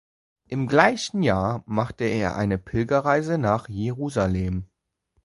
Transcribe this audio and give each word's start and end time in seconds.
Im 0.47 0.65
gleichen 0.67 1.21
Jahr 1.21 1.61
machte 1.67 2.05
er 2.05 2.35
eine 2.35 2.57
Pilgerreise 2.57 3.37
nach 3.37 3.69
Jerusalem. 3.69 4.65